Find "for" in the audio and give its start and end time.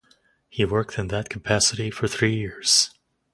1.91-2.07